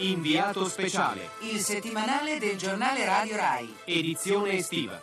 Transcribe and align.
Inviato 0.00 0.64
speciale. 0.66 1.28
Il 1.40 1.58
settimanale 1.58 2.38
del 2.38 2.56
giornale 2.56 3.04
Radio 3.04 3.36
Rai. 3.36 3.74
Edizione 3.84 4.52
estiva. 4.52 5.00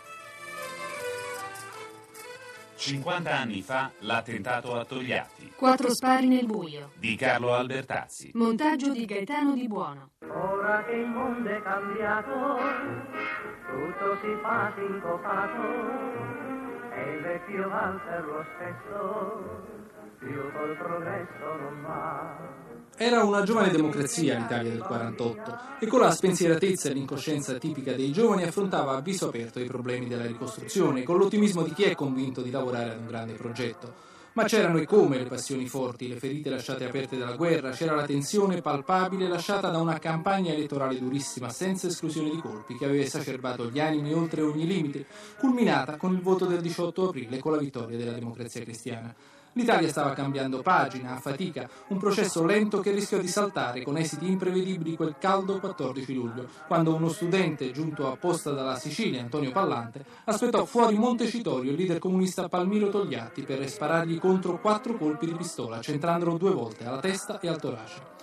50 2.77 3.29
anni 3.35 3.61
fa 3.61 3.91
l'attentato 3.99 4.75
a 4.77 4.83
Togliatti 4.85 5.53
Quattro 5.55 5.93
spari 5.93 6.27
nel 6.27 6.45
buio. 6.45 6.91
di 6.95 7.15
Carlo 7.15 7.53
Albertazzi. 7.53 8.31
Montaggio 8.35 8.91
di 8.91 9.05
Gaetano 9.05 9.53
Di 9.53 9.67
Buono. 9.67 10.11
Ora 10.29 10.83
che 10.85 10.91
il 10.91 11.07
mondo 11.07 11.49
è 11.49 11.61
cambiato, 11.63 12.31
tutto 13.65 14.17
si 14.21 14.37
fa 14.41 14.73
sincopato, 14.75 16.43
vecchio 17.25 17.67
valzer 17.69 18.23
lo 18.23 18.45
stesso, 18.53 19.83
più 20.19 20.51
col 20.53 20.77
progresso 20.77 21.55
non 21.59 21.81
va. 21.81 22.63
Era 22.97 23.23
una 23.23 23.43
giovane 23.43 23.71
democrazia 23.71 24.37
l'Italia 24.37 24.71
del 24.71 24.81
48 24.81 25.57
e 25.79 25.87
con 25.87 25.99
la 25.99 26.11
spensieratezza 26.11 26.89
e 26.89 26.93
l'incoscienza 26.93 27.57
tipica 27.57 27.93
dei 27.93 28.11
giovani 28.11 28.43
affrontava 28.43 28.95
a 28.95 29.01
viso 29.01 29.27
aperto 29.27 29.59
i 29.59 29.65
problemi 29.65 30.07
della 30.07 30.25
ricostruzione, 30.25 31.03
con 31.03 31.17
l'ottimismo 31.17 31.63
di 31.63 31.73
chi 31.73 31.83
è 31.83 31.95
convinto 31.95 32.41
di 32.41 32.51
lavorare 32.51 32.91
ad 32.91 32.99
un 32.99 33.07
grande 33.07 33.33
progetto. 33.33 34.13
Ma 34.35 34.43
c'erano 34.43 34.79
e 34.79 34.85
come 34.85 35.17
le 35.17 35.23
passioni 35.23 35.65
forti, 35.65 36.09
le 36.09 36.17
ferite 36.17 36.49
lasciate 36.49 36.83
aperte 36.83 37.17
dalla 37.17 37.37
guerra, 37.37 37.69
c'era 37.69 37.95
la 37.95 38.05
tensione 38.05 38.59
palpabile 38.59 39.29
lasciata 39.29 39.69
da 39.69 39.77
una 39.77 39.97
campagna 39.97 40.51
elettorale 40.51 40.99
durissima, 40.99 41.47
senza 41.47 41.87
esclusione 41.87 42.29
di 42.29 42.39
colpi, 42.39 42.75
che 42.75 42.83
aveva 42.83 43.01
esacerbato 43.01 43.69
gli 43.69 43.79
animi 43.79 44.11
oltre 44.13 44.41
ogni 44.41 44.67
limite, 44.67 45.05
culminata 45.39 45.95
con 45.95 46.11
il 46.11 46.19
voto 46.19 46.45
del 46.47 46.59
18 46.59 47.07
aprile 47.07 47.39
con 47.39 47.53
la 47.53 47.59
vittoria 47.59 47.95
della 47.95 48.11
democrazia 48.11 48.61
cristiana. 48.61 49.15
L'Italia 49.57 49.87
stava 49.87 50.11
cambiando 50.11 50.61
pagina, 50.61 51.15
a 51.15 51.19
fatica, 51.19 51.69
un 51.87 51.97
processo 51.97 52.43
lento 52.43 52.81
che 52.81 52.91
rischiò 52.91 53.19
di 53.19 53.29
saltare 53.29 53.83
con 53.83 53.95
esiti 53.95 54.29
imprevedibili 54.29 54.97
quel 54.97 55.15
caldo 55.17 55.61
14 55.61 56.13
luglio, 56.13 56.49
quando 56.67 56.93
uno 56.93 57.07
studente 57.07 57.71
giunto 57.71 58.11
apposta 58.11 58.51
dalla 58.51 58.75
Sicilia, 58.75 59.21
Antonio 59.21 59.51
Pallante, 59.51 60.03
aspettò 60.25 60.65
fuori 60.65 60.97
Montecitorio 60.97 61.71
il 61.71 61.77
leader 61.77 61.99
comunista 61.99 62.49
Palmiro 62.49 62.89
Togliatti 62.89 63.43
per 63.43 63.65
sparargli 63.69 64.19
contro 64.19 64.59
quattro 64.59 64.97
colpi 64.97 65.25
di 65.25 65.35
pistola, 65.35 65.79
centrandolo 65.79 66.35
due 66.35 66.51
volte 66.51 66.85
alla 66.85 66.99
testa 66.99 67.39
e 67.39 67.47
al 67.47 67.61
torace. 67.61 68.14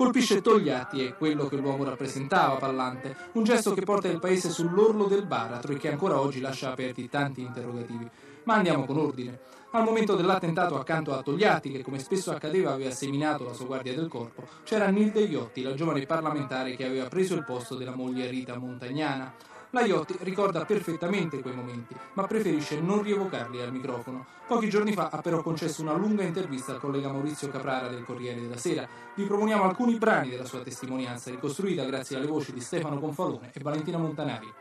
Colpisce 0.00 0.40
Togliatti 0.40 1.04
è 1.04 1.14
quello 1.14 1.46
che 1.46 1.56
l'uomo 1.56 1.84
rappresentava, 1.84 2.54
Pallante, 2.54 3.14
un 3.32 3.44
gesto 3.44 3.74
che 3.74 3.82
porta 3.82 4.08
il 4.08 4.18
paese 4.18 4.48
sull'orlo 4.48 5.04
del 5.04 5.26
baratro 5.26 5.74
e 5.74 5.76
che 5.76 5.90
ancora 5.90 6.18
oggi 6.18 6.40
lascia 6.40 6.72
aperti 6.72 7.10
tanti 7.10 7.42
interrogativi. 7.42 8.08
Ma 8.44 8.54
andiamo 8.54 8.86
con 8.86 8.96
ordine. 8.96 9.38
Al 9.72 9.84
momento 9.84 10.16
dell'attentato 10.16 10.78
accanto 10.78 11.12
a 11.12 11.20
Togliatti, 11.20 11.70
che 11.70 11.82
come 11.82 11.98
spesso 11.98 12.30
accadeva 12.30 12.72
aveva 12.72 12.90
seminato 12.92 13.44
la 13.44 13.52
sua 13.52 13.66
guardia 13.66 13.94
del 13.94 14.08
corpo, 14.08 14.44
c'era 14.64 14.88
Nilde 14.88 15.20
Iotti, 15.20 15.60
la 15.60 15.74
giovane 15.74 16.06
parlamentare 16.06 16.76
che 16.76 16.86
aveva 16.86 17.06
preso 17.08 17.34
il 17.34 17.44
posto 17.44 17.74
della 17.74 17.94
moglie 17.94 18.30
Rita 18.30 18.56
Montagnana. 18.56 19.34
La 19.72 19.82
Iotti 19.82 20.16
ricorda 20.22 20.64
perfettamente 20.64 21.38
quei 21.40 21.54
momenti, 21.54 21.94
ma 22.14 22.26
preferisce 22.26 22.80
non 22.80 23.04
rievocarli 23.04 23.62
al 23.62 23.70
microfono. 23.70 24.26
Pochi 24.48 24.68
giorni 24.68 24.92
fa 24.92 25.10
ha 25.12 25.20
però 25.20 25.42
concesso 25.42 25.80
una 25.80 25.94
lunga 25.94 26.24
intervista 26.24 26.72
al 26.72 26.80
collega 26.80 27.12
Maurizio 27.12 27.48
Caprara 27.50 27.86
del 27.86 28.04
Corriere 28.04 28.40
della 28.40 28.56
Sera. 28.56 28.88
Vi 29.14 29.22
proponiamo 29.22 29.62
alcuni 29.62 29.96
brani 29.96 30.30
della 30.30 30.44
sua 30.44 30.58
testimonianza, 30.58 31.30
ricostruita 31.30 31.84
grazie 31.84 32.16
alle 32.16 32.26
voci 32.26 32.52
di 32.52 32.60
Stefano 32.60 32.98
Confalone 32.98 33.52
e 33.52 33.60
Valentina 33.60 33.98
Montanari. 33.98 34.52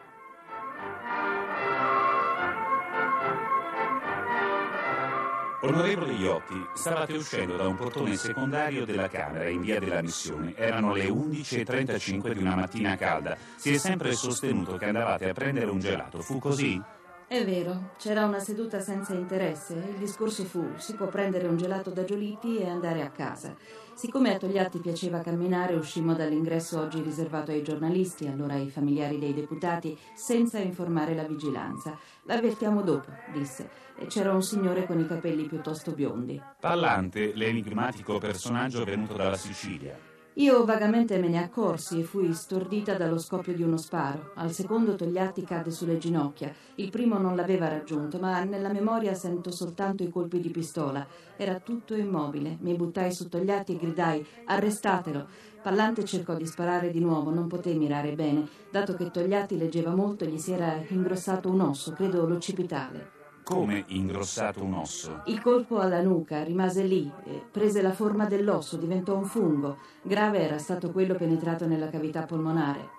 Onorevole 5.70 6.14
Iotti, 6.14 6.66
stavate 6.74 7.14
uscendo 7.14 7.56
da 7.56 7.68
un 7.68 7.76
portone 7.76 8.16
secondario 8.16 8.86
della 8.86 9.08
Camera 9.08 9.48
in 9.50 9.62
via 9.62 9.80
della 9.80 10.02
Missione. 10.02 10.56
Erano 10.56 10.94
le 10.94 11.08
11.35 11.08 12.32
di 12.34 12.40
una 12.40 12.56
mattina 12.56 12.96
calda. 12.96 13.38
Si 13.56 13.72
è 13.72 13.78
sempre 13.78 14.14
sostenuto 14.14 14.78
che 14.78 14.86
andavate 14.86 15.30
a 15.30 15.34
prendere 15.34 15.70
un 15.70 15.78
gelato. 15.78 16.22
Fu 16.22 16.40
così? 16.40 16.82
È 17.30 17.46
vero, 17.46 17.92
c'era 18.00 18.26
una 18.26 18.40
seduta 18.40 18.80
senza 18.80 19.14
interesse. 19.14 19.76
Il 19.76 20.00
discorso 20.00 20.44
fu: 20.46 20.68
si 20.78 20.96
può 20.96 21.06
prendere 21.10 21.48
un 21.48 21.58
gelato 21.58 21.92
da 21.92 22.04
Giolitti 22.04 22.58
e 22.58 22.68
andare 22.68 23.04
a 23.04 23.12
casa. 23.12 23.56
Siccome 23.94 24.34
a 24.34 24.40
Togliatti 24.40 24.80
piaceva 24.80 25.20
camminare, 25.20 25.76
uscimmo 25.76 26.16
dall'ingresso 26.16 26.80
oggi 26.80 27.04
riservato 27.04 27.52
ai 27.52 27.62
giornalisti, 27.62 28.26
allora 28.26 28.56
ai 28.56 28.72
familiari 28.72 29.20
dei 29.20 29.36
deputati, 29.36 29.96
senza 30.16 30.58
informare 30.58 31.14
la 31.14 31.28
vigilanza. 31.28 32.00
L'avvertiamo 32.24 32.82
dopo, 32.82 33.12
disse. 33.32 33.70
E 33.96 34.08
c'era 34.08 34.34
un 34.34 34.42
signore 34.42 34.88
con 34.88 35.00
i 35.00 35.06
capelli 35.06 35.44
piuttosto 35.44 35.92
biondi. 35.92 36.42
Pallante, 36.60 37.36
l'enigmatico 37.36 38.18
personaggio 38.18 38.84
venuto 38.84 39.14
dalla 39.14 39.38
Sicilia. 39.38 40.09
Io 40.40 40.64
vagamente 40.64 41.18
me 41.18 41.28
ne 41.28 41.44
accorsi 41.44 42.00
e 42.00 42.04
fui 42.04 42.34
stordita 42.34 42.96
dallo 42.96 43.20
scoppio 43.20 43.54
di 43.54 43.62
uno 43.62 43.76
sparo. 43.76 44.32
Al 44.36 44.54
secondo 44.54 44.96
Togliatti 44.96 45.44
cadde 45.44 45.70
sulle 45.70 45.98
ginocchia. 45.98 46.54
Il 46.76 46.90
primo 46.92 47.18
non 47.18 47.36
l'aveva 47.36 47.68
raggiunto, 47.68 48.20
ma 48.20 48.42
nella 48.46 48.72
memoria 48.72 49.14
sento 49.16 49.52
soltanto 49.52 50.02
i 50.02 50.10
colpi 50.10 50.40
di 50.40 50.50
pistola. 50.50 51.06
Era 51.36 51.60
tutto 51.60 51.94
immobile. 51.94 52.56
Mi 52.62 52.74
buttai 52.74 53.12
su 53.12 53.28
Togliatti 53.28 53.74
e 53.74 53.80
gridai: 53.80 54.26
Arrestatelo! 54.46 55.28
Pallante 55.62 56.06
cercò 56.06 56.36
di 56.36 56.46
sparare 56.46 56.90
di 56.90 57.02
nuovo, 57.02 57.32
non 57.32 57.48
poté 57.48 57.74
mirare 57.74 58.14
bene. 58.14 58.48
Dato 58.72 58.96
che 58.96 59.12
Togliatti 59.12 59.58
leggeva 59.58 59.94
molto, 59.94 60.24
gli 60.24 60.38
si 60.38 60.54
era 60.54 60.82
ingrossato 60.88 61.50
un 61.50 61.60
osso, 61.60 61.92
credo 61.92 62.26
l'occipitale. 62.26 63.19
Come 63.50 63.84
ingrossato 63.88 64.64
un 64.64 64.76
osso? 64.76 65.24
Il 65.26 65.42
colpo 65.42 65.80
alla 65.80 66.04
nuca 66.04 66.44
rimase 66.44 66.84
lì, 66.84 67.12
prese 67.52 67.82
la 67.82 67.94
forma 67.94 68.28
dell'osso, 68.28 68.78
diventò 68.78 69.18
un 69.18 69.26
fungo. 69.26 69.80
Grave 70.04 70.42
era 70.42 70.60
stato 70.60 70.92
quello 70.92 71.16
penetrato 71.16 71.66
nella 71.66 71.90
cavità 71.90 72.26
polmonare. 72.26 72.99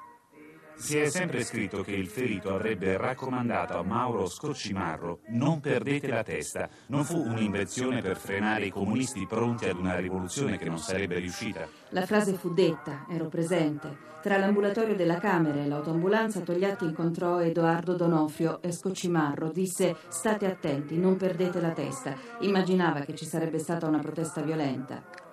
Si 0.81 0.99
è 0.99 1.11
sempre 1.11 1.45
scritto 1.45 1.83
che 1.83 1.93
il 1.93 2.09
ferito 2.09 2.55
avrebbe 2.55 2.97
raccomandato 2.97 3.77
a 3.77 3.83
Mauro 3.83 4.27
Scoccimarro 4.27 5.21
non 5.29 5.61
perdete 5.61 6.09
la 6.09 6.23
testa. 6.23 6.71
Non 6.87 7.05
fu 7.05 7.19
un'invenzione 7.19 8.01
per 8.01 8.17
frenare 8.17 8.65
i 8.65 8.71
comunisti 8.71 9.27
pronti 9.27 9.67
ad 9.67 9.77
una 9.77 9.99
rivoluzione 9.99 10.57
che 10.57 10.65
non 10.65 10.79
sarebbe 10.79 11.19
riuscita. 11.19 11.69
La 11.91 12.07
frase 12.07 12.33
fu 12.33 12.55
detta, 12.55 13.05
ero 13.11 13.29
presente. 13.29 14.09
Tra 14.23 14.39
l'ambulatorio 14.39 14.97
della 14.97 15.19
Camera 15.19 15.61
e 15.61 15.67
l'autoambulanza 15.67 16.41
Togliatti 16.41 16.87
incontrò 16.87 17.41
Edoardo 17.41 17.95
Donofrio 17.95 18.63
e 18.63 18.73
Scoccimarro. 18.73 19.51
Disse 19.51 19.95
state 20.09 20.47
attenti, 20.47 20.97
non 20.97 21.17
perdete 21.19 21.61
la 21.61 21.73
testa. 21.73 22.15
Immaginava 22.41 23.01
che 23.01 23.15
ci 23.15 23.27
sarebbe 23.27 23.59
stata 23.59 23.87
una 23.87 23.99
protesta 23.99 24.41
violenta. 24.41 25.30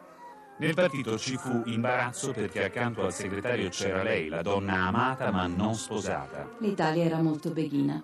Nel 0.59 0.73
partito 0.73 1.19
ci 1.19 1.38
fu 1.38 1.62
imbarazzo 1.66 2.31
perché 2.31 2.63
accanto 2.63 3.03
al 3.03 3.13
segretario 3.13 3.69
c'era 3.69 4.01
lei, 4.01 4.28
la 4.28 4.41
donna 4.41 4.88
amata 4.88 5.31
ma 5.31 5.45
non 5.45 5.75
sposata. 5.75 6.50
L'Italia 6.59 7.03
era 7.03 7.22
molto 7.22 7.51
beghina. 7.51 8.01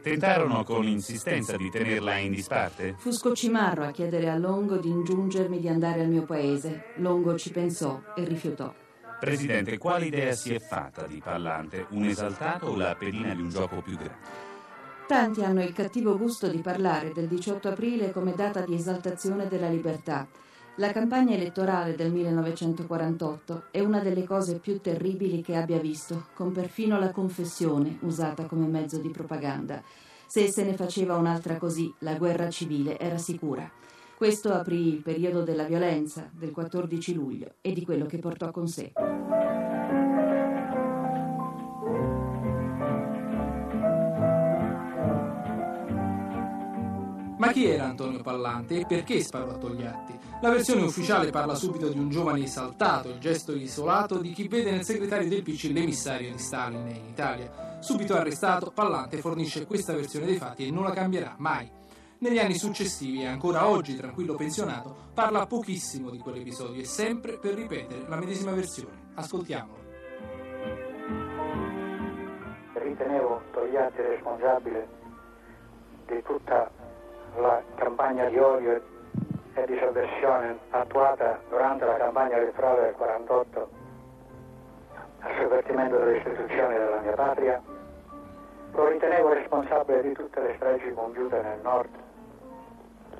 Tentarono 0.00 0.62
con 0.62 0.86
insistenza 0.86 1.56
di 1.56 1.68
tenerla 1.68 2.18
in 2.18 2.30
disparte? 2.30 2.94
Fu 2.96 3.10
Scoccimarro 3.10 3.82
a 3.82 3.90
chiedere 3.90 4.30
a 4.30 4.36
Longo 4.36 4.76
di 4.76 4.88
ingiungermi 4.88 5.58
di 5.58 5.68
andare 5.68 6.02
al 6.02 6.08
mio 6.08 6.22
paese. 6.22 6.92
Longo 6.98 7.36
ci 7.36 7.50
pensò 7.50 8.00
e 8.14 8.24
rifiutò. 8.24 8.72
Presidente, 9.18 9.76
quale 9.78 10.06
idea 10.06 10.32
si 10.34 10.54
è 10.54 10.60
fatta 10.60 11.08
di 11.08 11.20
Pallante? 11.20 11.86
Un 11.90 12.04
esaltato 12.04 12.66
o 12.66 12.76
la 12.76 12.94
pedina 12.94 13.34
di 13.34 13.40
un 13.40 13.50
gioco 13.50 13.82
più 13.82 13.96
grande? 13.96 14.44
Tanti 15.08 15.42
hanno 15.42 15.62
il 15.64 15.72
cattivo 15.72 16.16
gusto 16.16 16.46
di 16.48 16.58
parlare 16.58 17.12
del 17.12 17.26
18 17.26 17.68
aprile 17.68 18.12
come 18.12 18.34
data 18.36 18.60
di 18.60 18.74
esaltazione 18.74 19.48
della 19.48 19.68
libertà. 19.68 20.28
La 20.78 20.92
campagna 20.92 21.34
elettorale 21.34 21.94
del 21.94 22.12
1948 22.12 23.68
è 23.70 23.80
una 23.80 24.00
delle 24.00 24.24
cose 24.24 24.58
più 24.58 24.78
terribili 24.78 25.40
che 25.40 25.56
abbia 25.56 25.78
visto, 25.78 26.26
con 26.34 26.52
perfino 26.52 26.98
la 26.98 27.12
confessione 27.12 27.96
usata 28.02 28.44
come 28.44 28.66
mezzo 28.66 28.98
di 28.98 29.08
propaganda. 29.08 29.82
Se 30.26 30.48
se 30.48 30.64
ne 30.64 30.74
faceva 30.74 31.16
un'altra 31.16 31.56
così, 31.56 31.90
la 32.00 32.16
guerra 32.16 32.50
civile 32.50 32.98
era 32.98 33.16
sicura. 33.16 33.70
Questo 34.18 34.52
aprì 34.52 34.88
il 34.88 35.02
periodo 35.02 35.44
della 35.44 35.64
violenza 35.64 36.28
del 36.30 36.50
14 36.50 37.14
luglio 37.14 37.54
e 37.62 37.72
di 37.72 37.82
quello 37.82 38.04
che 38.04 38.18
portò 38.18 38.50
con 38.50 38.68
sé. 38.68 38.92
Ma 47.46 47.52
chi 47.52 47.66
era 47.66 47.84
Antonio 47.84 48.20
Pallante 48.22 48.80
e 48.80 48.86
perché 48.86 49.20
sparò 49.20 49.50
a 49.50 49.56
Togliatti? 49.56 50.18
La 50.42 50.50
versione 50.50 50.82
ufficiale 50.82 51.30
parla 51.30 51.54
subito 51.54 51.88
di 51.88 51.96
un 51.96 52.10
giovane 52.10 52.42
esaltato, 52.42 53.08
il 53.08 53.20
gesto 53.20 53.54
isolato 53.54 54.18
di 54.18 54.32
chi 54.32 54.48
vede 54.48 54.72
nel 54.72 54.82
segretario 54.82 55.28
del 55.28 55.44
PC 55.44 55.70
l'emissario 55.72 56.32
di 56.32 56.38
Stalin 56.38 56.88
in 56.88 57.06
Italia. 57.06 57.78
Subito 57.78 58.16
arrestato, 58.16 58.72
Pallante 58.72 59.18
fornisce 59.18 59.64
questa 59.64 59.94
versione 59.94 60.26
dei 60.26 60.38
fatti 60.38 60.66
e 60.66 60.72
non 60.72 60.82
la 60.82 60.90
cambierà 60.90 61.36
mai. 61.38 61.70
Negli 62.18 62.40
anni 62.40 62.54
successivi 62.54 63.22
e 63.22 63.26
ancora 63.26 63.68
oggi, 63.68 63.94
tranquillo 63.94 64.34
pensionato, 64.34 65.10
parla 65.14 65.46
pochissimo 65.46 66.10
di 66.10 66.18
quell'episodio 66.18 66.82
e 66.82 66.84
sempre 66.84 67.38
per 67.38 67.54
ripetere 67.54 68.08
la 68.08 68.16
medesima 68.16 68.50
versione. 68.50 69.12
Ascoltiamolo. 69.14 69.84
Ritenevo 72.72 73.40
Togliatti 73.52 74.02
responsabile 74.02 74.88
di 76.06 76.20
tutta 76.24 76.70
la 77.36 77.62
campagna 77.76 78.26
di 78.26 78.38
odio 78.38 78.80
e 79.54 79.64
di 79.66 79.78
sovversione 79.78 80.58
attuata 80.70 81.38
durante 81.48 81.84
la 81.84 81.96
campagna 81.96 82.36
elettorale 82.36 82.82
del 82.82 82.94
48 82.94 83.68
al 85.20 85.34
sovvertimento 85.38 85.98
delle 85.98 86.18
istituzioni 86.18 86.76
della 86.76 87.00
mia 87.00 87.12
patria, 87.12 87.62
lo 88.72 88.88
ritenevo 88.88 89.32
responsabile 89.32 90.02
di 90.02 90.12
tutte 90.12 90.40
le 90.40 90.54
stragi 90.56 90.92
compiute 90.92 91.40
nel 91.40 91.58
nord 91.62 91.88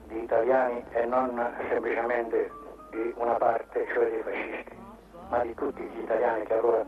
di 0.07 0.23
italiani 0.23 0.85
e 0.91 1.05
non 1.07 1.55
semplicemente 1.69 2.51
di 2.91 3.13
una 3.17 3.35
parte, 3.35 3.87
cioè 3.93 4.11
dei 4.11 4.23
fascisti, 4.23 4.77
ma 5.29 5.39
di 5.41 5.55
tutti 5.55 5.83
gli 5.83 6.01
italiani 6.01 6.45
che 6.45 6.55
allora 6.55 6.85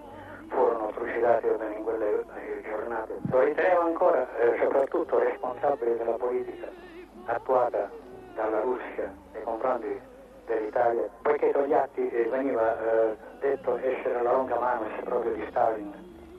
furono 0.49 0.93
trucidati 0.95 1.47
in 1.47 1.83
quelle 1.83 2.21
eh, 2.21 2.63
giornate. 2.63 3.19
Lo 3.31 3.41
ritenevo 3.41 3.81
ancora 3.81 4.27
eh, 4.39 4.59
soprattutto 4.61 5.19
responsabile 5.19 5.97
della 5.97 6.13
politica 6.13 6.69
attuata 7.29 7.91
dalla 8.35 8.61
Russia 8.61 9.13
nei 9.33 9.43
confronti 9.43 10.01
dell'Italia, 10.47 11.09
poiché 11.23 11.51
Togliatti 11.53 12.09
eh, 12.09 12.25
veniva 12.25 12.79
eh, 12.79 13.17
detto 13.41 13.77
essere 13.77 14.23
la 14.23 14.33
longa 14.33 14.59
mano 14.59 14.87
proprio 15.05 15.33
di 15.35 15.45
Stalin 15.51 15.93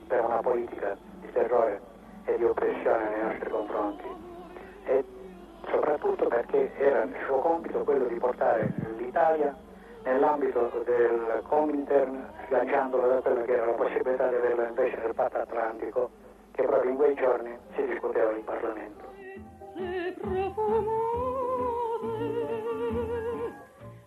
per 0.06 0.24
una 0.24 0.40
politica 0.40 0.96
di 1.20 1.30
terrore 1.32 1.80
e 2.24 2.36
di 2.36 2.44
oppressione 2.44 3.08
nei 3.08 3.22
nostri 3.22 3.50
confronti. 3.50 4.04
E 4.84 5.04
soprattutto 5.68 6.26
perché 6.26 6.72
era 6.76 7.02
il 7.02 7.14
suo 7.26 7.38
compito 7.38 7.84
quello 7.84 8.06
di 8.06 8.16
portare 8.16 8.72
l'Italia 8.96 9.56
nell'ambito 10.02 10.82
del 10.84 11.42
Comintern 11.46 12.28
sganciandola 12.46 13.06
da 13.06 13.20
quella 13.20 13.42
che 13.42 13.52
era 13.52 13.66
la 13.66 13.72
possibilità 13.72 14.26
di 14.28 14.34
averla 14.34 14.68
invece 14.68 15.00
del 15.00 15.14
patto 15.14 15.38
atlantico 15.38 16.10
che 16.52 16.64
proprio 16.64 16.90
in 16.90 16.96
quei 16.96 17.14
giorni 17.14 17.56
si 17.76 17.86
discuteva 17.86 18.32
in 18.32 18.44
Parlamento. 18.44 19.09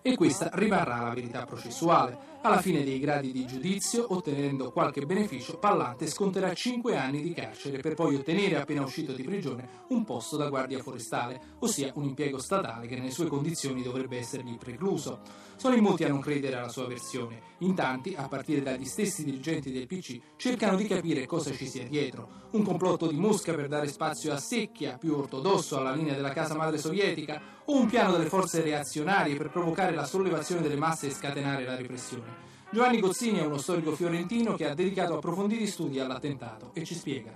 E 0.01 0.15
questa 0.15 0.49
rimarrà 0.53 1.01
la 1.03 1.13
verità 1.13 1.45
processuale. 1.45 2.32
Alla 2.45 2.59
fine 2.59 2.83
dei 2.83 2.99
gradi 2.99 3.31
di 3.31 3.45
giudizio, 3.45 4.05
ottenendo 4.13 4.71
qualche 4.71 5.05
beneficio, 5.05 5.57
Pallante 5.59 6.07
sconterà 6.07 6.53
5 6.53 6.97
anni 6.97 7.21
di 7.21 7.31
carcere 7.31 7.79
per 7.79 7.93
poi 7.93 8.15
ottenere, 8.15 8.59
appena 8.59 8.83
uscito 8.83 9.13
di 9.13 9.23
prigione, 9.23 9.85
un 9.87 10.03
posto 10.03 10.35
da 10.35 10.49
guardia 10.49 10.83
forestale, 10.83 11.39
ossia 11.59 11.93
un 11.95 12.03
impiego 12.03 12.39
statale 12.39 12.85
che 12.85 12.97
nelle 12.97 13.11
sue 13.11 13.27
condizioni 13.27 13.81
dovrebbe 13.81 14.17
essergli 14.17 14.57
precluso. 14.57 15.21
Sono 15.55 15.75
in 15.75 15.83
molti 15.83 16.03
a 16.03 16.09
non 16.09 16.19
credere 16.19 16.57
alla 16.57 16.67
sua 16.67 16.85
versione. 16.85 17.41
In 17.59 17.75
tanti, 17.75 18.13
a 18.13 18.27
partire 18.27 18.61
dagli 18.61 18.83
stessi 18.83 19.23
dirigenti 19.23 19.71
del 19.71 19.87
PC, 19.87 20.19
cercano 20.35 20.75
di 20.75 20.85
capire 20.85 21.25
cosa 21.25 21.53
ci 21.53 21.65
sia 21.65 21.87
dietro. 21.87 22.41
Un 22.51 22.63
complotto 22.63 23.07
di 23.07 23.15
Mosca 23.15 23.53
per 23.53 23.69
dare 23.69 23.87
spazio 23.87 24.33
a 24.33 24.37
Secchia, 24.37 24.97
più 24.97 25.15
ortodosso 25.15 25.77
alla 25.77 25.93
linea 25.93 26.13
della 26.13 26.33
casa 26.33 26.55
madre 26.55 26.77
sovietica, 26.77 27.41
o 27.65 27.79
un 27.79 27.87
piano 27.87 28.11
delle 28.11 28.27
forze 28.27 28.61
reazionarie 28.61 29.37
per 29.37 29.49
provocare 29.49 29.95
la 29.95 30.03
sollevazione 30.03 30.61
delle 30.61 30.75
masse 30.75 31.07
e 31.07 31.11
scatenare 31.11 31.63
la 31.63 31.77
repressione. 31.77 32.32
Giovanni 32.73 32.99
Gozzini 32.99 33.37
è 33.37 33.45
uno 33.45 33.59
storico 33.59 33.91
fiorentino 33.91 34.55
che 34.55 34.67
ha 34.67 34.73
dedicato 34.73 35.17
approfonditi 35.17 35.67
studi 35.67 35.99
all'attentato 35.99 36.71
e 36.73 36.83
ci 36.83 36.95
spiega. 36.95 37.29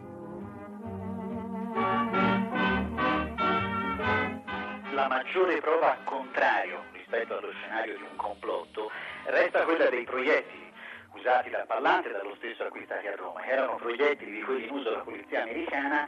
La 4.93 5.07
maggiore 5.07 5.61
prova 5.61 5.95
contrario 6.05 6.85
rispetto 6.91 7.37
allo 7.37 7.51
scenario 7.51 7.97
di 7.97 8.01
un 8.01 8.15
complotto 8.15 8.89
resta 9.25 9.63
quella 9.63 9.91
dei 9.91 10.05
proiettili 10.05 10.73
usati 11.13 11.51
dal 11.51 11.67
Pallante 11.67 12.09
e 12.09 12.13
dallo 12.13 12.33
stesso 12.37 12.63
acquistati 12.63 13.05
a 13.05 13.15
Roma. 13.15 13.45
Erano 13.45 13.75
proiettili 13.75 14.31
di 14.31 14.41
quelli 14.41 14.65
in 14.65 14.71
uso 14.71 14.89
dalla 14.89 15.03
polizia 15.03 15.43
americana 15.43 16.07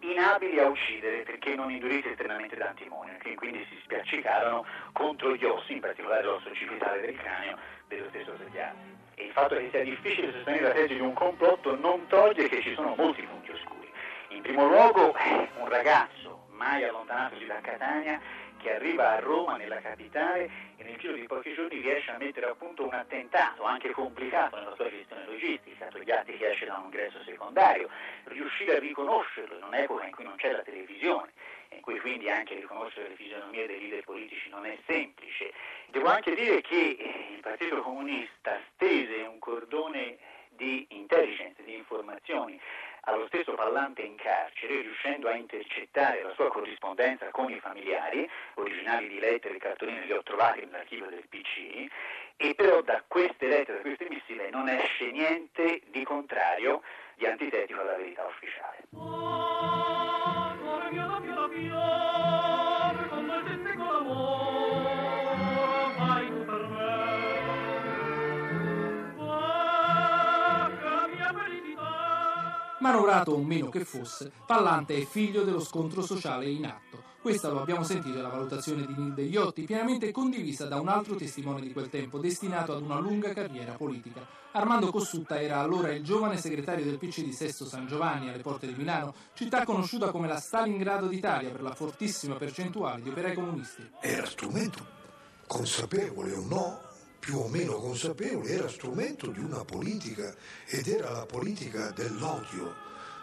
inabili 0.00 0.58
a 0.58 0.66
uccidere 0.66 1.22
perché 1.22 1.54
non 1.54 1.70
induriti 1.70 2.08
esternamente 2.08 2.56
da 2.56 2.70
antimonio, 2.70 3.14
che 3.18 3.36
quindi 3.36 3.64
si 3.70 3.78
spiaccicarono 3.84 4.66
contro 4.92 5.34
gli 5.36 5.44
ossi, 5.44 5.74
in 5.74 5.80
particolare 5.80 6.24
l'osso 6.24 6.48
occipitale 6.48 7.00
del 7.00 7.16
cranio 7.16 7.56
dello 7.88 8.06
stesso 8.08 8.32
Togliatti. 8.32 8.92
E 9.14 9.24
il 9.26 9.32
fatto 9.32 9.56
che 9.56 9.68
sia 9.70 9.82
difficile 9.82 10.32
sostenere 10.32 10.68
la 10.68 10.74
tesi 10.74 10.94
di 10.94 11.00
un 11.00 11.12
complotto 11.12 11.76
non 11.76 12.06
toglie 12.08 12.48
che 12.48 12.60
ci 12.60 12.74
sono 12.74 12.94
molti 12.96 13.22
punti 13.22 13.50
oscuri. 13.50 13.90
In 14.28 14.42
primo 14.42 14.66
luogo, 14.66 15.14
un 15.58 15.68
ragazzo 15.68 16.46
mai 16.50 16.84
allontanatosi 16.84 17.46
da 17.46 17.60
Catania 17.60 18.20
che 18.64 18.74
arriva 18.74 19.10
a 19.10 19.18
Roma, 19.18 19.56
nella 19.56 19.78
capitale, 19.82 20.50
e 20.76 20.84
nel 20.84 20.96
giro 20.96 21.12
di 21.12 21.26
pochi 21.26 21.52
giorni 21.52 21.80
riesce 21.82 22.10
a 22.10 22.16
mettere 22.16 22.46
a 22.46 22.54
punto 22.54 22.86
un 22.86 22.94
attentato, 22.94 23.62
anche 23.64 23.90
complicato 23.90 24.56
nella 24.56 24.74
sua 24.74 24.88
gestione 24.88 25.26
logistica, 25.26 25.88
Togliatti 25.88 26.38
che 26.38 26.48
esce 26.48 26.64
da 26.64 26.78
un 26.78 26.84
ingresso 26.84 27.22
secondario, 27.24 27.90
riuscire 28.24 28.76
a 28.76 28.78
riconoscerlo 28.78 29.58
in 29.58 29.64
un'epoca 29.64 30.06
in 30.06 30.14
cui 30.14 30.24
non 30.24 30.36
c'è 30.36 30.50
la 30.50 30.62
televisione, 30.62 31.32
in 31.68 31.82
cui 31.82 32.00
quindi 32.00 32.30
anche 32.30 32.54
riconoscere 32.54 33.08
le 33.08 33.16
fisionomie 33.16 33.66
dei 33.66 33.80
leader 33.80 34.02
politici 34.02 34.48
non 34.48 34.64
è 34.64 34.78
semplice. 34.86 35.52
Devo 35.88 36.08
anche 36.08 36.34
dire 36.34 36.62
che 36.62 36.96
il 37.34 37.40
Partito 37.40 37.82
Comunista 37.82 38.58
stese 38.72 39.26
un 39.28 39.38
cordone 39.40 40.16
di 40.48 40.86
intelligence, 40.90 41.62
di 41.64 41.74
informazioni 41.74 42.58
allo 43.04 43.26
stesso 43.26 43.54
Pallante 43.54 44.02
in 44.02 44.16
carcere, 44.16 44.80
riuscendo 44.80 45.28
a 45.28 45.34
intercettare 45.34 46.22
la 46.22 46.32
sua 46.34 46.48
corrispondenza 46.48 47.30
con 47.30 47.50
i 47.50 47.58
familiari, 47.60 48.28
originali 48.54 49.08
di 49.08 49.18
lettere 49.18 49.56
e 49.56 49.58
cartoline 49.58 50.04
li 50.04 50.12
ho 50.12 50.22
trovati 50.22 50.60
nell'archivio 50.60 51.06
del 51.06 51.26
PC, 51.28 51.86
e 52.36 52.54
però 52.54 52.82
da 52.82 53.02
queste 53.06 53.46
lettere, 53.46 53.78
da 53.78 53.82
queste 53.82 54.06
missive 54.08 54.50
non 54.50 54.68
esce 54.68 55.10
niente 55.10 55.82
di 55.86 56.02
contrario, 56.04 56.82
di 57.16 57.26
antitetico 57.26 57.80
alla 57.80 57.96
verità 57.96 58.24
ufficiale. 58.24 58.82
Manovrato 72.84 73.30
o 73.30 73.42
meno 73.42 73.70
che 73.70 73.82
fosse, 73.82 74.30
Pallante 74.44 74.94
è 74.94 75.06
figlio 75.06 75.42
dello 75.42 75.60
scontro 75.60 76.02
sociale 76.02 76.50
in 76.50 76.66
atto. 76.66 77.02
Questa, 77.22 77.48
lo 77.48 77.62
abbiamo 77.62 77.82
sentito, 77.82 78.18
è 78.18 78.20
la 78.20 78.28
valutazione 78.28 78.84
di 78.84 78.92
Nilde 78.94 79.22
Iotti, 79.22 79.62
pienamente 79.62 80.12
condivisa 80.12 80.66
da 80.66 80.78
un 80.78 80.88
altro 80.88 81.14
testimone 81.14 81.62
di 81.62 81.72
quel 81.72 81.88
tempo, 81.88 82.18
destinato 82.18 82.74
ad 82.74 82.82
una 82.82 82.98
lunga 82.98 83.32
carriera 83.32 83.72
politica. 83.72 84.20
Armando 84.52 84.90
Cossutta 84.90 85.40
era 85.40 85.60
allora 85.60 85.94
il 85.94 86.04
giovane 86.04 86.36
segretario 86.36 86.84
del 86.84 86.98
PC 86.98 87.22
di 87.22 87.32
Sesto 87.32 87.64
San 87.64 87.86
Giovanni, 87.86 88.28
alle 88.28 88.42
porte 88.42 88.66
di 88.66 88.74
Milano, 88.74 89.14
città 89.32 89.64
conosciuta 89.64 90.10
come 90.10 90.28
la 90.28 90.38
Stalingrado 90.38 91.06
d'Italia 91.06 91.48
per 91.48 91.62
la 91.62 91.74
fortissima 91.74 92.34
percentuale 92.34 93.00
di 93.00 93.08
operai 93.08 93.32
comunisti. 93.32 93.92
Era 93.98 94.26
strumento, 94.26 94.84
consapevole 95.46 96.34
o 96.34 96.44
no, 96.46 96.83
più 97.24 97.38
o 97.38 97.48
meno 97.48 97.76
consapevole, 97.76 98.50
era 98.50 98.68
strumento 98.68 99.30
di 99.30 99.40
una 99.40 99.64
politica 99.64 100.34
ed 100.66 100.86
era 100.88 101.10
la 101.10 101.24
politica 101.24 101.90
dell'odio, 101.90 102.74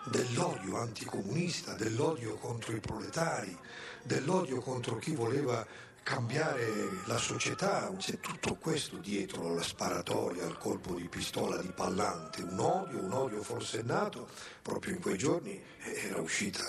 dell'odio 0.09 0.77
anticomunista, 0.77 1.75
dell'odio 1.75 2.35
contro 2.37 2.75
i 2.75 2.79
proletari, 2.79 3.55
dell'odio 4.01 4.59
contro 4.59 4.97
chi 4.97 5.13
voleva 5.13 5.63
cambiare 6.03 6.89
la 7.05 7.17
società. 7.17 7.91
C'è 7.97 8.19
tutto 8.19 8.55
questo 8.55 8.97
dietro 8.97 9.53
la 9.53 9.61
sparatoria, 9.61 10.45
al 10.45 10.57
colpo 10.57 10.95
di 10.95 11.07
pistola 11.07 11.57
di 11.57 11.71
Pallante, 11.73 12.41
un 12.41 12.59
odio, 12.59 12.99
un 12.99 13.13
odio 13.13 13.43
forsennato. 13.43 14.27
Proprio 14.61 14.93
in 14.93 15.01
quei 15.01 15.17
giorni 15.17 15.61
era 15.79 16.19
uscita 16.19 16.63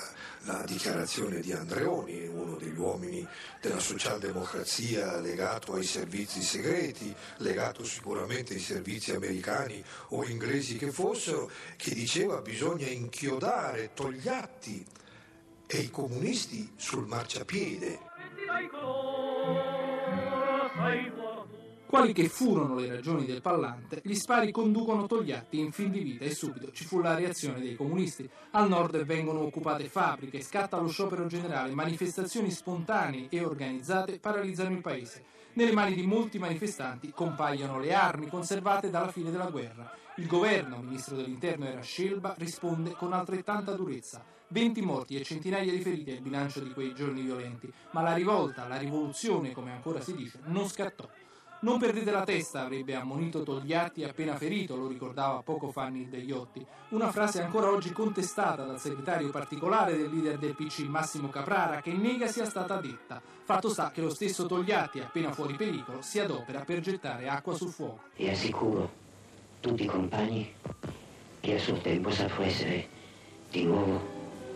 la 0.45 0.65
dichiarazione 0.67 1.41
di 1.41 1.53
Andreoni, 1.53 2.27
uno 2.27 2.57
degli 2.57 2.79
uomini 2.79 3.27
della 3.61 3.79
socialdemocrazia 3.79 5.21
legato 5.21 5.75
ai 5.75 5.85
servizi 5.85 6.43
segreti, 6.43 7.15
legato 7.39 7.85
sicuramente 7.85 8.55
ai 8.55 8.61
servizi 8.61 9.13
americani 9.13 9.83
o 10.09 10.25
inglesi 10.25 10.77
che 10.77 10.91
fossero, 10.91 11.51
che 11.77 11.95
diceva 11.95 12.41
bisogna 12.41 12.89
inchiodare 12.89 13.93
Togliatti 13.95 14.85
e 15.67 15.79
i 15.79 15.91
comunisti 15.91 16.73
sul 16.77 17.07
marciapiede. 17.07 18.11
Quali 21.93 22.15
che 22.15 22.29
furono 22.29 22.77
le 22.77 22.89
ragioni 22.89 23.27
del 23.27 23.43
Pallante, 23.43 24.01
gli 24.03 24.15
spari 24.15 24.51
conducono 24.51 25.07
Togliatti 25.07 25.59
in 25.59 25.73
fin 25.73 25.91
di 25.91 26.01
vita 26.01 26.25
e 26.25 26.35
subito 26.35 26.73
ci 26.73 26.87
fu 26.87 27.01
la 27.01 27.15
reazione 27.15 27.61
dei 27.61 27.77
comunisti. 27.77 28.27
Al 28.53 28.69
nord 28.69 29.05
vengono 29.05 29.41
occupate 29.41 29.91
fabbriche, 29.91 30.41
scatta 30.41 30.79
lo 30.79 30.89
sciopero 30.89 31.27
generale, 31.27 31.75
manifestazioni 31.75 32.51
spontanee 32.51 33.27
e 33.29 33.45
organizzate 33.45 34.19
paralizzano 34.19 34.71
il 34.71 34.81
paese. 34.81 35.23
Nelle 35.53 35.73
mani 35.73 35.95
di 35.95 36.07
molti 36.07 36.39
manifestanti 36.39 37.11
compaiono 37.11 37.79
le 37.79 37.93
armi 37.93 38.29
conservate 38.29 38.89
dalla 38.89 39.13
fine 39.13 39.31
della 39.31 39.51
guerra. 39.51 40.02
Il 40.17 40.27
governo, 40.27 40.83
ministro 40.83 41.17
dell'interno 41.17 41.65
era 41.65 41.81
Scelba, 41.81 42.35
risponde 42.37 42.91
con 42.91 43.15
altrettanta 43.15 43.73
durezza. 43.73 44.23
20 44.49 44.83
morti 44.83 45.19
e 45.19 45.23
centinaia 45.25 45.73
di 45.73 45.81
feriti 45.81 46.11
è 46.11 46.15
il 46.15 46.21
bilancio 46.21 46.61
di 46.61 46.71
quei 46.75 46.95
giorni 46.95 47.23
violenti, 47.23 47.73
ma 47.93 48.03
la 48.03 48.13
rivolta, 48.13 48.69
la 48.69 48.77
rivoluzione, 48.77 49.53
come 49.53 49.73
ancora 49.73 50.03
si 50.03 50.15
dice, 50.15 50.41
non 50.45 50.69
scattò. 50.69 51.09
Non 51.61 51.79
perdete 51.79 52.11
la 52.11 52.25
testa, 52.25 52.61
avrebbe 52.61 52.95
ammonito 52.95 53.43
Togliatti 53.43 54.05
appena 54.05 54.37
ferito, 54.37 54.77
lo 54.77 54.87
ricordava 54.87 55.43
poco 55.43 55.71
fa 55.71 55.87
Nilde 55.87 56.19
Iotti. 56.19 56.67
Una 56.91 57.11
frase 57.11 57.41
ancora 57.41 57.71
oggi 57.71 57.93
contestata 57.93 58.65
dal 58.65 58.81
segretario 58.81 59.31
particolare 59.31 59.97
del 59.97 60.11
leader 60.11 60.37
del 60.37 60.55
PC 60.55 60.81
Massimo 60.81 61.31
Caprara 61.31 61.81
che 61.81 61.93
nega 61.93 62.27
sia 62.27 62.45
stata 62.45 62.77
detta. 62.77 63.23
Fatto 63.45 63.71
sta 63.71 63.91
che 63.91 64.03
lo 64.03 64.11
stesso 64.11 64.45
Togliatti, 64.45 65.01
appena 65.01 65.33
fuori 65.33 65.55
pericolo, 65.55 66.03
si 66.03 66.19
adopera 66.19 66.65
per 66.65 66.81
gettare 66.81 67.29
acqua 67.29 67.55
sul 67.55 67.71
fuoco. 67.71 68.03
Vi 68.17 68.29
assicuro 68.29 69.02
tutti 69.63 69.85
i 69.85 69.87
compagni 69.87 70.53
che 71.39 71.55
a 71.55 71.59
suo 71.61 71.79
tempo 71.79 72.11
saprò 72.11 72.43
essere 72.43 72.89
di 73.49 73.63
nuovo 73.63 74.01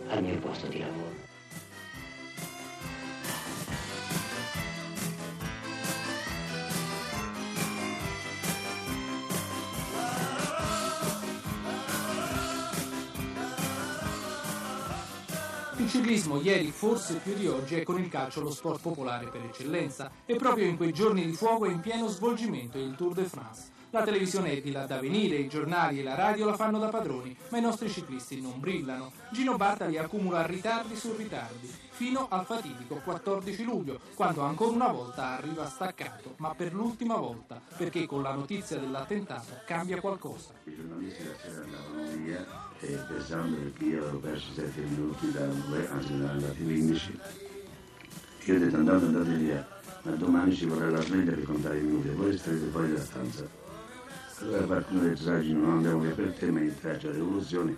al 0.09 0.21
mio 0.21 0.37
posto 0.39 0.67
di 0.67 0.79
lavoro. 0.79 1.15
Il 15.77 15.89
ciclismo 15.89 16.41
ieri, 16.41 16.69
forse 16.71 17.21
più 17.23 17.33
di 17.33 17.47
oggi, 17.47 17.75
è 17.75 17.83
con 17.83 18.01
il 18.01 18.09
calcio 18.09 18.41
lo 18.41 18.51
sport 18.51 18.81
popolare 18.81 19.29
per 19.29 19.41
eccellenza 19.41 20.11
e 20.25 20.35
proprio 20.35 20.65
in 20.65 20.75
quei 20.75 20.91
giorni 20.91 21.25
di 21.25 21.31
fuoco 21.31 21.65
è 21.65 21.71
in 21.71 21.79
pieno 21.79 22.07
svolgimento 22.07 22.77
il 22.77 22.93
Tour 22.97 23.13
de 23.13 23.23
France. 23.23 23.75
La 23.91 24.03
televisione 24.03 24.51
è 24.51 24.61
di 24.61 24.73
là 24.73 24.85
da 24.85 24.99
venire, 24.99 25.37
i 25.37 25.47
giornali 25.47 25.99
e 25.99 26.03
la 26.03 26.13
radio 26.13 26.45
la 26.45 26.55
fanno 26.55 26.77
da 26.77 26.89
padroni, 26.89 27.35
ma 27.49 27.57
i 27.57 27.61
nostri 27.61 27.89
ciclisti 27.89 28.41
non 28.41 28.59
brillano. 28.59 29.13
Gino 29.31 29.55
Bartali 29.55 29.97
accumula 29.97 30.45
ritardi 30.45 30.97
su 30.97 31.15
ritardi, 31.15 31.73
fino 31.91 32.27
al 32.29 32.45
fatidico 32.45 32.95
14 32.95 33.63
luglio, 33.63 34.01
quando 34.13 34.41
ancora 34.41 34.71
una 34.71 34.89
volta 34.89 35.37
arriva 35.37 35.69
staccato, 35.69 36.33
ma 36.37 36.53
per 36.53 36.73
l'ultima 36.73 37.15
volta, 37.15 37.61
perché 37.77 38.05
con 38.05 38.21
la 38.21 38.33
notizia 38.33 38.77
dell'attentato 38.77 39.61
cambia 39.65 40.01
qualcosa. 40.01 40.49
I 40.65 40.75
giornalisti 40.75 41.23
la 41.23 41.35
sera 41.41 41.63
andavano 41.63 42.23
via 42.23 42.45
e 42.81 42.87
pensando 43.07 43.57
che 43.77 43.83
io 43.85 44.01
avevo 44.01 44.17
perso 44.19 44.51
7 44.53 44.81
minuti, 44.81 45.31
da, 45.31 45.43
anzi 45.43 46.11
ne 46.11 46.23
erano 46.25 46.31
andati 46.31 46.61
15, 46.61 47.19
io 48.43 48.55
ho 48.55 48.59
detto 48.59 48.75
andate, 48.75 49.05
andate 49.05 49.33
via, 49.35 49.67
ma 50.01 50.11
domani 50.11 50.53
ci 50.53 50.65
vorrà 50.65 50.89
la 50.89 51.01
smettere 51.01 51.37
di 51.37 51.43
contare 51.43 51.77
i 51.77 51.81
minuti 51.83 52.09
voi 52.09 52.37
starete 52.37 52.65
fuori 52.65 52.91
dalla 52.91 53.03
stanza. 53.03 53.66
Allora 54.39 54.77
ha 54.77 54.83
detto, 54.99 55.15
sai, 55.23 55.51
non 55.51 55.71
andiamo 55.71 55.99
via 55.99 56.11
per 56.11 56.31
te, 56.33 56.51
ma 56.51 56.59
in 56.59 56.71
traccia 56.79 57.09
rivoluzioni 57.09 57.75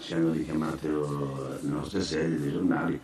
ci 0.00 0.14
hanno 0.14 0.32
richiamato 0.32 1.58
le 1.62 1.68
nostre 1.68 2.02
sedi 2.02 2.38
dei 2.38 2.50
giornali, 2.50 3.00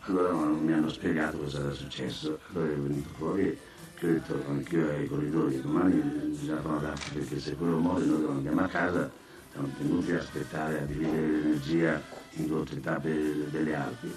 allora 0.00 0.32
mi 0.32 0.72
hanno 0.72 0.88
spiegato 0.88 1.38
cosa 1.38 1.60
era 1.60 1.70
successo, 1.70 2.40
allora 2.50 2.72
è 2.72 2.74
venuto 2.74 3.08
fuori 3.16 3.56
che 3.94 4.06
ho 4.06 4.10
detto 4.10 4.44
anch'io 4.48 4.90
ai 4.90 5.06
corridori, 5.06 5.60
domani 5.60 5.94
bisogna 5.96 6.58
atto 6.58 7.00
perché 7.12 7.38
se 7.38 7.54
quello 7.54 7.78
muore 7.78 8.04
noi 8.06 8.24
andiamo 8.28 8.62
a 8.62 8.68
casa, 8.68 9.08
siamo 9.52 9.70
tenuti 9.78 10.12
a 10.12 10.18
aspettare 10.18 10.80
a 10.80 10.84
dividere 10.84 11.26
l'energia 11.28 12.02
in 12.32 12.46
due 12.48 12.58
o 12.58 12.62
tre 12.64 12.80
tappe 12.80 13.48
delle 13.50 13.74
Alpi. 13.74 14.12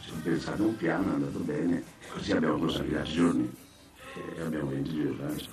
Ci 0.00 0.10
ho 0.10 0.14
pensato 0.22 0.64
un 0.64 0.76
piano, 0.76 1.10
è 1.10 1.14
andato 1.14 1.38
bene, 1.40 1.76
e 2.00 2.06
così 2.10 2.32
abbiamo 2.32 2.56
consolidato 2.56 3.10
i 3.10 3.12
giorni 3.12 3.61
e 4.14 4.42
abbiamo 4.42 4.70
vinto 4.70 4.88
il 4.88 4.94
Giro 4.94 5.10
di 5.10 5.16
Francia. 5.16 5.50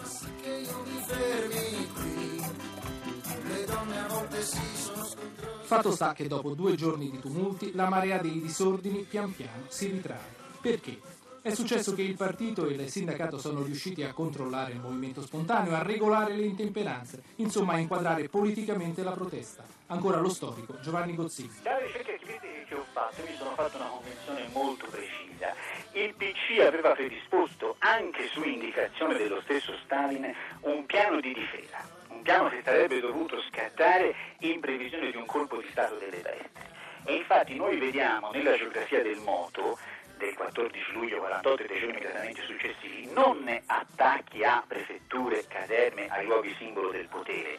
Fatto 5.62 5.92
sta 5.92 6.14
che 6.14 6.28
dopo 6.28 6.56
due 6.56 6.76
giorni 6.76 7.10
di 7.12 7.20
tumulti 7.20 7.74
la 7.74 7.88
marea 7.88 8.18
dei 8.18 8.42
disordini 8.42 9.04
pian 9.04 9.36
piano 9.36 9.66
si 9.68 9.88
ritrae. 9.88 10.38
Perché? 10.62 11.00
È 11.42 11.54
successo 11.54 11.94
che 11.94 12.02
il 12.02 12.16
partito 12.16 12.68
e 12.68 12.74
il 12.74 12.90
sindacato 12.90 13.38
sono 13.38 13.64
riusciti 13.64 14.04
a 14.04 14.12
controllare 14.12 14.74
il 14.74 14.82
movimento 14.82 15.22
spontaneo, 15.22 15.74
a 15.74 15.82
regolare 15.82 16.36
le 16.36 16.44
intemperanze, 16.44 17.24
insomma 17.38 17.74
a 17.74 17.78
inquadrare 17.78 18.28
politicamente 18.28 19.04
la 19.04 19.12
protesta. 19.12 19.64
Ancora 19.88 20.20
lo 20.20 20.30
storico 20.30 20.80
Giovanni 20.82 21.16
Gozzini. 21.16 21.54
Dalle 21.64 21.86
ricerche 21.86 22.20
critiche 22.20 22.66
che 22.68 22.76
ho 22.76 22.86
fatto 22.92 23.22
mi 23.26 23.36
sono 23.38 23.52
fatto 23.56 23.78
una 23.78 23.88
convenzione 23.88 24.50
molto 24.52 24.86
precisa. 24.90 25.56
Il 25.94 26.14
PC 26.14 26.60
aveva 26.60 26.92
predisposto, 26.92 27.76
anche 27.80 28.28
su 28.28 28.44
indicazione 28.44 29.18
dello 29.18 29.42
stesso 29.42 29.76
Stalin, 29.84 30.32
un 30.62 30.86
piano 30.86 31.20
di 31.20 31.34
difesa, 31.34 31.80
un 32.10 32.22
piano 32.22 32.48
che 32.50 32.62
sarebbe 32.64 33.00
dovuto 33.00 33.42
scattare 33.50 34.14
in 34.40 34.60
previsione 34.60 35.10
di 35.10 35.18
un 35.18 35.26
colpo 35.26 35.58
di 35.58 35.68
Stato 35.72 35.96
delle 35.96 36.22
destre. 36.22 36.70
E 37.06 37.16
infatti 37.16 37.56
noi 37.56 37.80
vediamo 37.80 38.30
nella 38.32 38.56
geografia 38.56 39.02
del 39.02 39.18
moto 39.18 39.80
del 40.18 40.36
14 40.36 40.92
luglio 40.92 41.18
48 41.18 41.64
e 41.64 41.68
dei 41.68 41.80
giorni 41.80 41.96
immediatamente 41.96 42.42
successivi 42.44 43.10
non 43.12 43.62
attacchi 43.66 44.44
a 44.44 44.64
prefetture, 44.68 45.46
caserme, 45.48 46.08
ai 46.10 46.26
luoghi 46.26 46.54
simbolo 46.60 46.92
del 46.92 47.08
potere, 47.08 47.58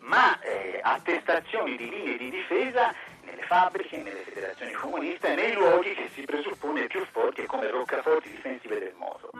ma 0.00 0.38
eh, 0.40 0.80
attestazioni 0.82 1.76
di 1.76 1.88
linee 1.88 2.18
di 2.18 2.30
difesa 2.30 2.92
nelle 3.30 3.42
fabbriche, 3.42 4.02
nelle 4.02 4.22
federazioni 4.24 4.72
comuniste, 4.72 5.34
nei 5.34 5.54
luoghi 5.54 5.94
che 5.94 6.08
si 6.14 6.22
presuppone 6.22 6.86
più 6.86 7.04
forti 7.10 7.42
e 7.42 7.46
come 7.46 7.70
roccaforti 7.70 8.30
difensive 8.30 8.78
del 8.78 8.94
moto. 8.96 9.30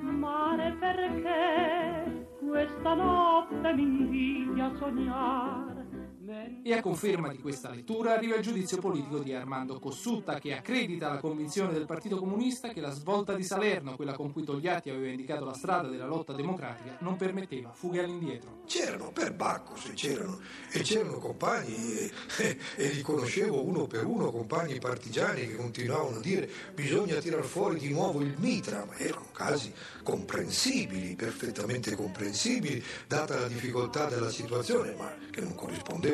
Mare 0.00 0.76
perché 0.78 2.26
questa 2.46 2.94
notte 2.94 3.72
mi 3.72 3.82
invidia 3.82 4.70
sognare 4.78 5.73
E 6.62 6.72
a 6.72 6.80
conferma 6.80 7.28
di 7.28 7.38
questa 7.38 7.68
lettura 7.68 8.14
arriva 8.14 8.36
il 8.36 8.42
giudizio 8.42 8.78
politico 8.78 9.18
di 9.18 9.34
Armando 9.34 9.78
Cossutta 9.78 10.38
che 10.38 10.56
accredita 10.56 11.10
la 11.10 11.18
convinzione 11.18 11.74
del 11.74 11.84
Partito 11.84 12.16
Comunista 12.16 12.68
che 12.68 12.80
la 12.80 12.92
svolta 12.92 13.34
di 13.34 13.42
Salerno, 13.42 13.94
quella 13.94 14.14
con 14.14 14.32
cui 14.32 14.42
Togliatti 14.42 14.88
aveva 14.88 15.08
indicato 15.08 15.44
la 15.44 15.52
strada 15.52 15.88
della 15.88 16.06
lotta 16.06 16.32
democratica, 16.32 16.96
non 17.00 17.16
permetteva 17.16 17.72
fughe 17.74 18.02
all'indietro. 18.02 18.62
C'erano 18.64 19.12
per 19.12 19.34
Bacchus, 19.34 19.92
c'erano, 19.94 20.40
e 20.72 20.80
c'erano 20.80 21.18
compagni, 21.18 21.74
e, 21.74 22.10
e, 22.38 22.58
e 22.76 22.88
li 22.88 23.02
conoscevo 23.02 23.62
uno 23.62 23.86
per 23.86 24.06
uno, 24.06 24.30
compagni 24.30 24.78
partigiani 24.78 25.46
che 25.46 25.56
continuavano 25.56 26.16
a 26.16 26.20
dire 26.20 26.48
bisogna 26.72 27.16
tirar 27.16 27.44
fuori 27.44 27.78
di 27.78 27.90
nuovo 27.90 28.22
il 28.22 28.34
mitra, 28.38 28.86
ma 28.86 28.96
erano 28.96 29.26
casi 29.30 29.70
comprensibili, 30.02 31.16
perfettamente 31.16 31.94
comprensibili, 31.94 32.82
data 33.06 33.38
la 33.38 33.46
difficoltà 33.46 34.06
della 34.06 34.30
situazione, 34.30 34.94
ma 34.94 35.12
che 35.30 35.42
non 35.42 35.54
corrispondevano 35.54 36.12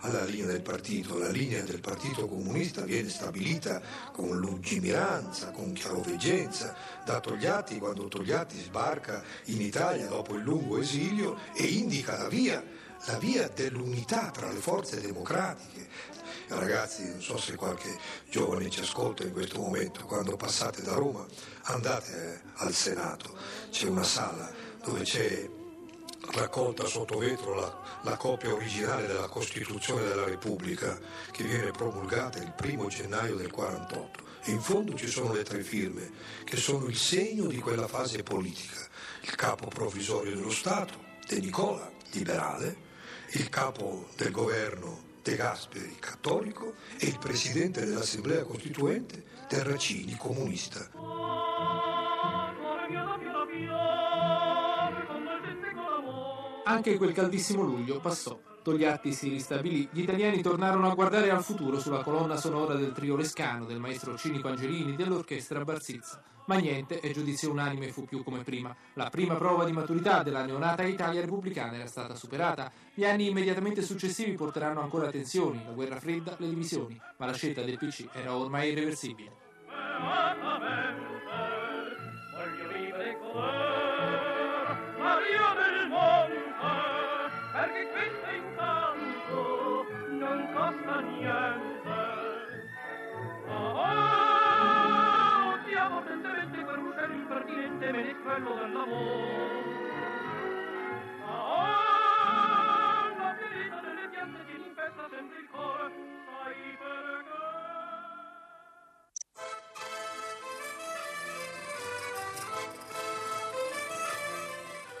alla 0.00 0.24
linea 0.24 0.46
del 0.46 0.62
partito. 0.62 1.18
La 1.18 1.28
linea 1.28 1.62
del 1.62 1.80
Partito 1.80 2.26
Comunista 2.26 2.82
viene 2.82 3.08
stabilita 3.08 3.80
con 4.12 4.36
lungimiranza, 4.38 5.50
con 5.50 5.72
chiaroveggenza 5.72 6.74
da 7.04 7.20
Togliatti 7.20 7.78
quando 7.78 8.08
Togliatti 8.08 8.58
sbarca 8.60 9.22
in 9.46 9.60
Italia 9.60 10.06
dopo 10.06 10.34
il 10.34 10.42
lungo 10.42 10.78
esilio 10.78 11.38
e 11.54 11.64
indica 11.64 12.16
la 12.16 12.28
via, 12.28 12.64
la 13.06 13.18
via 13.18 13.48
dell'unità 13.48 14.30
tra 14.30 14.50
le 14.50 14.60
forze 14.60 15.00
democratiche. 15.00 15.88
Ragazzi, 16.48 17.08
non 17.08 17.22
so 17.22 17.38
se 17.38 17.54
qualche 17.56 17.96
giovane 18.30 18.68
ci 18.68 18.80
ascolta 18.80 19.24
in 19.24 19.32
questo 19.32 19.58
momento, 19.58 20.04
quando 20.04 20.36
passate 20.36 20.82
da 20.82 20.94
Roma 20.94 21.26
andate 21.62 22.34
eh, 22.34 22.50
al 22.56 22.72
Senato, 22.74 23.34
c'è 23.70 23.88
una 23.88 24.02
sala 24.02 24.50
dove 24.84 25.02
c'è 25.02 25.48
raccolta 26.32 26.86
sotto 26.86 27.18
vetro 27.18 27.54
la, 27.54 27.80
la, 28.02 28.16
copia 28.16 28.52
originale 28.52 29.06
della 29.06 29.28
Costituzione 29.28 30.06
della 30.06 30.24
Repubblica 30.24 30.98
che 31.30 31.44
viene 31.44 31.70
promulgata 31.70 32.38
il 32.38 32.52
primo 32.56 32.88
gennaio 32.88 33.36
del 33.36 33.50
48 33.50 34.30
e 34.44 34.50
in 34.50 34.60
fondo 34.60 34.94
ci 34.94 35.08
sono 35.08 35.32
le 35.32 35.44
tre 35.44 35.62
firme 35.62 36.10
che 36.44 36.56
sono 36.56 36.86
il 36.86 36.96
segno 36.96 37.46
di 37.46 37.58
quella 37.58 37.86
fase 37.86 38.22
politica. 38.22 38.80
Il 39.22 39.34
capo 39.36 39.68
provvisorio 39.68 40.34
dello 40.34 40.50
Stato, 40.50 40.98
De 41.28 41.38
Nicola, 41.38 41.90
liberale, 42.12 42.90
il 43.32 43.48
capo 43.48 44.08
del 44.16 44.32
governo 44.32 45.10
De 45.22 45.36
Gasperi, 45.36 45.96
cattolico, 46.00 46.74
e 46.98 47.06
il 47.06 47.18
presidente 47.18 47.84
dell'Assemblea 47.84 48.42
Costituente, 48.42 49.22
Terracini, 49.46 50.16
comunista. 50.16 50.88
Anche 56.64 56.96
quel 56.96 57.12
caldissimo 57.12 57.62
luglio 57.62 57.98
passò. 57.98 58.38
Togliatti 58.62 59.12
si 59.12 59.28
ristabilì, 59.28 59.88
gli 59.90 60.02
italiani 60.02 60.40
tornarono 60.40 60.88
a 60.88 60.94
guardare 60.94 61.30
al 61.30 61.42
futuro 61.42 61.80
sulla 61.80 62.04
colonna 62.04 62.36
sonora 62.36 62.74
del 62.74 62.92
trio 62.92 63.16
Lescano, 63.16 63.64
del 63.64 63.80
maestro 63.80 64.16
Cinico 64.16 64.46
Angelini, 64.46 64.94
dell'orchestra 64.94 65.64
Barzizza. 65.64 66.22
Ma 66.46 66.54
niente, 66.56 67.00
e 67.00 67.10
giudizio 67.10 67.50
unanime 67.50 67.90
fu 67.90 68.04
più 68.04 68.22
come 68.22 68.44
prima. 68.44 68.74
La 68.94 69.10
prima 69.10 69.34
prova 69.34 69.64
di 69.64 69.72
maturità 69.72 70.22
della 70.22 70.44
neonata 70.44 70.84
Italia 70.84 71.20
repubblicana 71.20 71.74
era 71.74 71.86
stata 71.86 72.14
superata. 72.14 72.70
Gli 72.94 73.04
anni 73.04 73.28
immediatamente 73.28 73.82
successivi 73.82 74.32
porteranno 74.34 74.80
ancora 74.80 75.10
tensioni, 75.10 75.64
la 75.64 75.72
guerra 75.72 75.98
fredda, 75.98 76.36
le 76.38 76.48
divisioni, 76.48 77.00
ma 77.16 77.26
la 77.26 77.34
scelta 77.34 77.62
del 77.62 77.78
PC 77.78 78.06
era 78.12 78.36
ormai 78.36 78.70
irreversibile. 78.70 79.32
Voglio 82.34 82.68
vivere 82.72 83.18
Maria 83.34 83.81
impertinente, 97.82 97.92
menestrello 97.92 98.54
del 98.54 98.72
lavoro. 98.72 99.60
Oh, 101.26 101.66
la 103.18 103.36
ferita 103.38 103.80
delle 103.80 104.08
piante 104.10 104.44
ti 104.46 104.52
infesta 104.68 105.08
sempre 105.10 105.38
il 105.38 105.48
cuore, 105.50 105.90
sai 106.26 106.76
perché? 106.78 107.40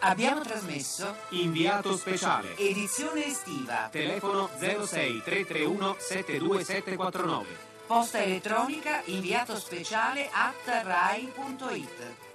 Abbiamo 0.00 0.40
trasmesso 0.42 1.14
Inviato 1.30 1.96
speciale. 1.96 2.56
edizione 2.56 3.26
estiva. 3.26 3.88
Telefono 3.90 4.48
06 4.58 5.22
331 5.22 5.96
72749. 5.98 7.70
Posta 7.86 8.20
elettronica 8.22 9.02
inviato 9.06 9.56
speciale 9.56 10.28
at 10.32 10.82
rai.it. 10.84 12.31